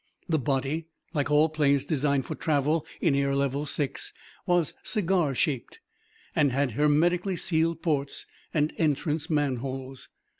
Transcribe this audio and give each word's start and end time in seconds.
The 0.27 0.39
body, 0.39 0.87
like 1.13 1.29
all 1.29 1.47
planes 1.47 1.85
designed 1.85 2.25
for 2.25 2.33
travel 2.33 2.87
in 3.01 3.13
air 3.13 3.35
level 3.35 3.67
six, 3.67 4.11
was 4.47 4.73
cigar 4.81 5.35
shaped, 5.35 5.79
and 6.35 6.51
had 6.51 6.71
hermetically 6.71 7.35
sealed 7.35 7.83
ports 7.83 8.25
and 8.51 8.73
entrance 8.79 9.29
manholes. 9.29 10.09